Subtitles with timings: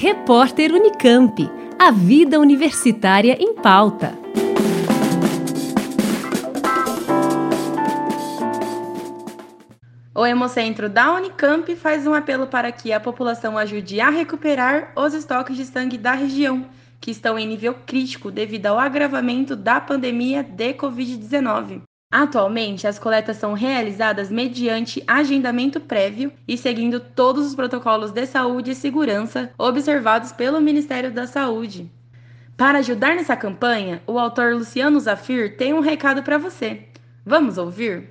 [0.00, 1.50] Repórter Unicamp.
[1.76, 4.16] A vida universitária em pauta.
[10.14, 15.14] O Hemocentro da Unicamp faz um apelo para que a população ajude a recuperar os
[15.14, 16.64] estoques de sangue da região,
[17.00, 21.82] que estão em nível crítico devido ao agravamento da pandemia de Covid-19.
[22.10, 28.70] Atualmente, as coletas são realizadas mediante agendamento prévio e seguindo todos os protocolos de saúde
[28.70, 31.90] e segurança observados pelo Ministério da Saúde.
[32.56, 36.84] Para ajudar nessa campanha, o autor Luciano Zafir tem um recado para você.
[37.26, 38.08] Vamos ouvir?